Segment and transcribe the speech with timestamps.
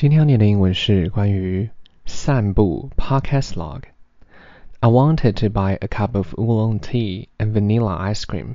[0.00, 1.68] 今天要念的英文是关于
[2.06, 8.54] 散步 podcast log。I wanted to buy a cup of oolong tea and vanilla ice cream,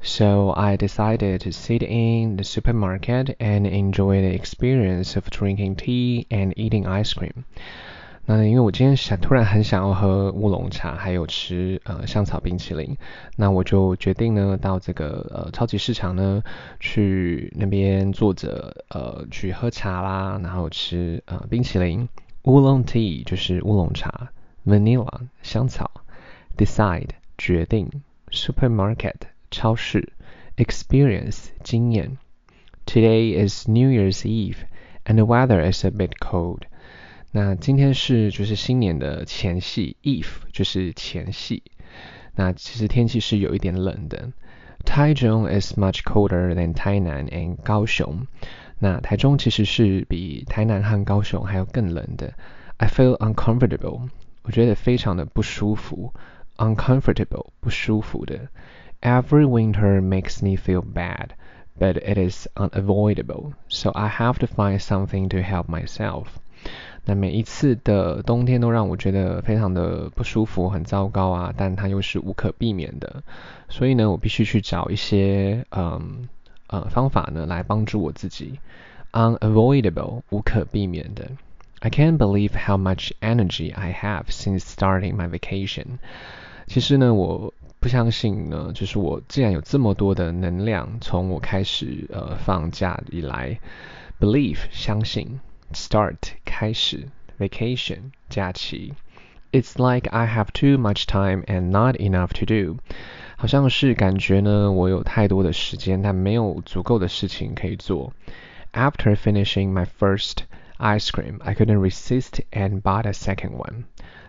[0.00, 6.26] so I decided to sit in the supermarket and enjoy the experience of drinking tea
[6.30, 7.44] and eating ice cream.
[8.27, 12.97] 那因为我今天想突然很想要喝乌龙茶，还有吃呃香草冰淇淋，
[13.35, 16.41] 那我就决定呢到这个呃超级市场呢
[16.79, 22.09] 去那边坐着呃去喝茶啦，然后吃呃冰淇淋。
[22.45, 24.29] 乌龙 tea 就是乌龙茶
[24.65, 25.07] ，vanilla
[25.43, 25.91] 香草
[26.57, 27.91] ，decide 决定
[28.31, 29.15] ，supermarket
[29.51, 30.13] 超市
[30.57, 32.17] ，experience 经验。
[32.87, 34.57] Today is New Year's Eve
[35.05, 36.61] and the weather is a bit cold.
[37.34, 41.62] 那今天是就是新年的前夕，Eve 就是前夕。
[42.34, 44.30] 那其实天气是有一点冷的。
[44.84, 48.26] Taichung is much colder than Tainan and 高雄。
[48.78, 52.32] 那台中其实是比台南和高雄还要更冷的。
[52.78, 54.08] I feel uncomfortable，
[54.42, 56.14] 我觉得非常的不舒服。
[56.56, 58.48] Uncomfortable 不舒服的。
[59.02, 61.30] Every winter makes me feel bad,
[61.78, 66.26] but it is unavoidable, so I have to find something to help myself.
[67.05, 71.53] 那每一次的冬天都让我觉得非常的不舒服，很糟糕啊！
[71.55, 73.21] 但它又是无可避免的，
[73.69, 76.27] 所以呢，我必须去找一些嗯
[76.67, 78.59] 呃方法呢来帮助我自己。
[79.11, 81.29] Unavoidable，无可避免的。
[81.79, 85.99] I can't believe how much energy I have since starting my vacation。
[86.65, 93.59] 其实呢，我不相信呢，就是我既然有这么多的能量，从我开始呃放假以来
[94.19, 95.39] ，believe 相信。
[95.73, 96.17] start
[96.54, 98.94] 开始，vacation 假期。
[99.52, 102.78] It's like I have too much time and not enough to do。
[103.36, 108.12] 好像是感觉呢，我有太多的时间，但没有足够的事情可以做。
[108.72, 110.44] After finishing my first
[110.78, 113.84] ice cream, I couldn't resist and bought a second one。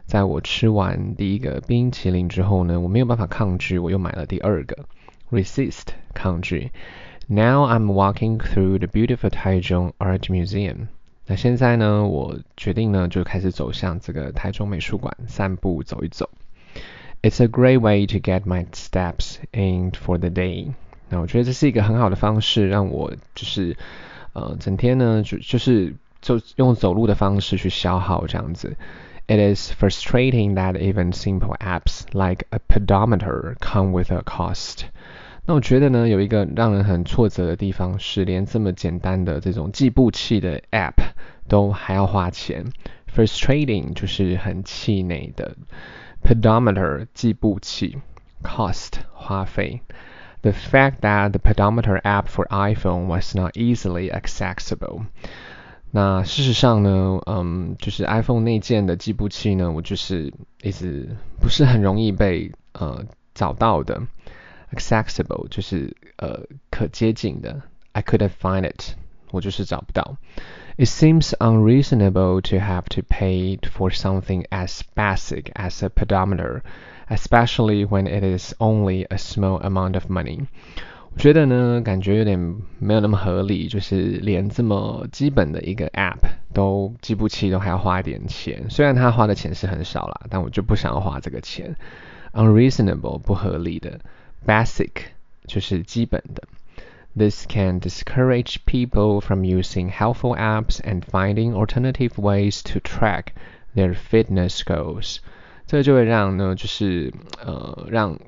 [0.05, 4.85] 在我吃完第一个冰淇淋之后呢，我没有办法抗拒，我又买了第二个。
[5.29, 6.71] Resist 抗拒。
[7.27, 10.87] Now I'm walking through the beautiful Taichung Art Museum。
[11.25, 16.29] 那现在呢，我决定呢，就开始走向这个台中美术馆散步走一走。
[17.21, 20.73] It's a great way to get my steps in for the day。
[21.09, 23.77] 那我觉得这是一个很好的方式，让我就是
[24.33, 28.75] 呃整天呢就就是就用走路的方式去消耗这样子。
[29.27, 34.85] It is frustrating that even simple apps like a pedometer come with a cost。
[35.48, 40.94] 那我觉得呢，有一个让人很挫折的地方是，连这么简单的这种计步器的 App
[41.48, 42.64] 都还要花钱。
[43.14, 45.56] Frustrating 就是很气馁的。
[46.22, 47.96] Pedometer 计步器
[48.42, 49.80] ，Cost 花费。
[50.42, 55.02] The fact that the pedometer app for iPhone was not easily accessible。
[55.92, 60.32] 那事实上呢，嗯，就是 iPhone 内建的计步器呢，我就是
[60.62, 64.02] 一直不是很容易被呃找到的。
[64.73, 67.61] accessible 就是呃可接近的。
[67.93, 68.95] I couldn't find it，
[69.31, 70.17] 我就是找不到。
[70.77, 76.61] It seems unreasonable to have to pay for something as basic as a pedometer,
[77.09, 80.45] especially when it is only a small amount of money.
[81.13, 82.39] 我觉得呢，感觉有点
[82.79, 86.19] 没有那么合理，就是连这么基本的一个 app
[86.53, 88.69] 都计步器都还要花一点钱。
[88.69, 91.75] 虽然他花的钱是很少啦，但我就不想要花这个钱。
[92.31, 93.99] Unreasonable 不合理的。
[94.44, 94.90] basic
[95.46, 96.42] 就是基本的。
[97.16, 103.28] This can discourage people from using helpful apps and finding alternative ways to track
[103.74, 105.18] their fitness goals。
[105.66, 108.18] 这就会让呢，就是呃，让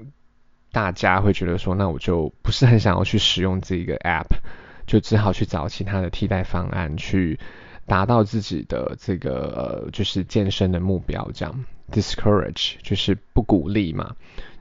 [0.73, 4.39] 大家会觉得说，那我就不是很想要去使用这个 app，
[4.87, 7.39] 就只好去找其他的替代方案去
[7.87, 11.31] 达到自己的这个呃，就是健身的目标。
[11.35, 14.17] 这样，discourage 就是不鼓励嘛。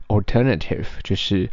[0.09, 1.51] alternative 就是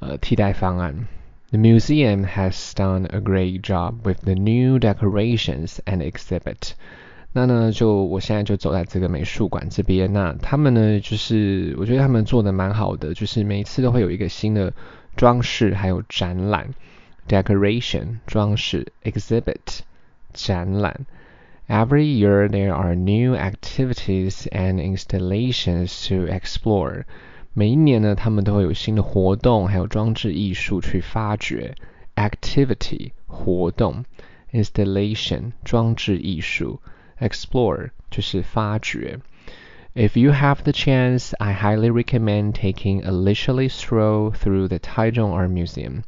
[0.00, 1.06] 呃替代方案。
[1.50, 6.72] The museum has done a great job with the new decorations and exhibit.
[7.34, 10.12] 那呢，就我现在就走在这个美术馆这边。
[10.12, 14.72] 那他们呢，就是我觉得他们做的蛮好的，就是每次都会有一个新的
[15.16, 16.74] 装饰，还有展览。
[17.28, 19.80] Decoration 装饰，exhibit
[20.32, 21.06] 展览。
[21.68, 27.04] Every year there are new activities and installations to explore.
[27.57, 31.73] 每一年呢，他们都会有新的活动，还有装置艺术去发掘。
[32.13, 34.05] Activity 活动
[34.51, 36.79] ，installation 装置艺术
[37.19, 39.19] ，explore 就是发掘。
[39.95, 45.49] If you have the chance, I highly recommend taking a leisurely stroll through the Taichung Art
[45.49, 46.03] Museum.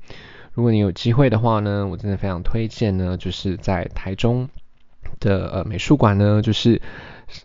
[0.54, 4.50] 如果你有机会的话呢，我真的非常推荐呢，就是在台中
[5.20, 6.80] 的呃美术馆呢，就是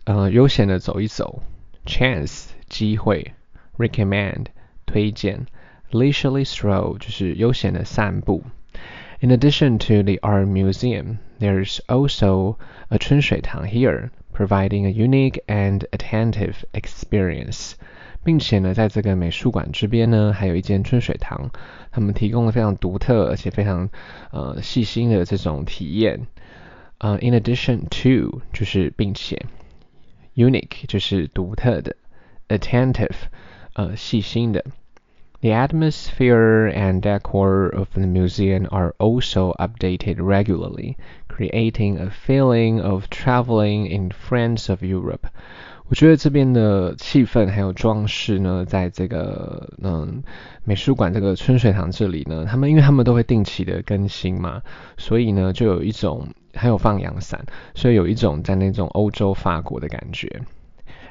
[0.03, 1.41] 呃悠闲的走一走
[1.87, 3.33] ，chance 机会
[3.76, 4.46] ，recommend
[4.86, 5.46] 推荐，
[5.90, 8.44] leisurely stroll 就是悠闲的散步。
[9.20, 12.56] In addition to the art museum, there's also
[12.88, 17.72] a 春水堂 here, providing a unique and attentive experience.
[18.22, 21.50] 并且呢，在这个美术馆这边呢，还有一间春水堂，
[21.90, 23.88] 他们提供了非常独特而且非常
[24.30, 26.26] 呃细心的这种体验。
[26.98, 29.46] 呃，in addition to 就是并且，
[30.34, 31.96] unique 就是独特的，
[32.48, 33.16] attentive
[33.74, 34.64] 呃细心的。
[35.40, 40.96] The atmosphere and decor of the museum are also updated regularly,
[41.28, 45.28] creating a feeling of traveling in France of Europe.
[45.88, 50.22] 我觉得这边的气氛还有装饰呢，在这个嗯
[50.62, 54.62] 美术馆这个春水堂这里呢，他们因为他们都会定期的更新嘛，
[54.98, 57.44] 所以呢就有一种还有放阳伞，
[57.74, 60.42] 所以有一种在那种欧洲法国的感觉。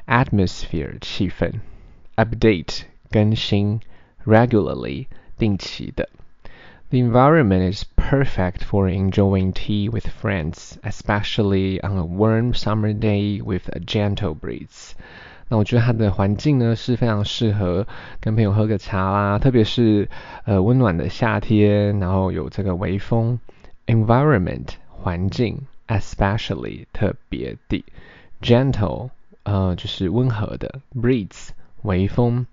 [0.06, 1.52] Atmosphere 气氛
[2.16, 3.80] ，update 更新，
[4.24, 5.06] regularly
[5.38, 6.08] 定期的。
[6.90, 13.68] The environment is perfect for enjoying tea with friends, especially on a warm summer day with
[13.68, 14.92] a gentle breeze.
[15.48, 17.86] 那我觉得它的环境呢是非常适合
[18.20, 20.08] 跟朋友喝个茶啦，特别是
[20.44, 23.38] 呃温暖的夏天，然后有这个微风。
[23.86, 27.84] Environment 环境，especially 特别的，
[28.40, 29.10] gentle
[29.42, 31.48] 呃就是温和的，breeze
[31.84, 32.46] 微风。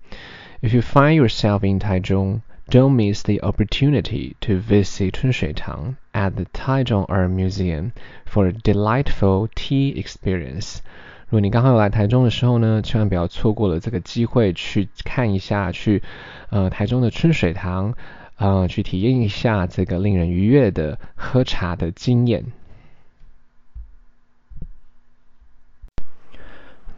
[0.60, 5.12] If you find yourself in Taichung don't miss the opportunity to visit
[5.54, 7.92] Tang at the Taichung Art Museum
[8.26, 10.80] for a delightful tea experience.
[11.28, 16.02] 如果你刚好有来台中的时候呢，千万不要错过了这个机会去看一下，去
[16.50, 17.94] 呃台中的春水堂，
[18.36, 22.44] 呃去体验一下这个令人愉悦的喝茶的经验。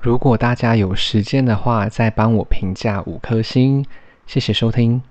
[0.05, 3.83] 如果大家有时间的话，再帮我评价五颗星，
[4.27, 5.01] 谢谢收听。